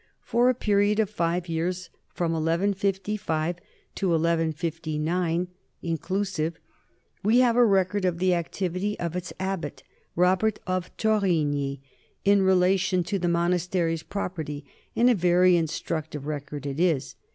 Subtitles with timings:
[0.23, 3.57] For a pe riod of five years, from 1155
[3.93, 5.47] to 1159
[5.83, 6.57] inclusive,
[7.23, 9.83] we have a record of the activity of its abbot,
[10.15, 11.81] Robert of Torigni,
[12.25, 17.15] in relation to the monastery's property, and a very in structive record it is.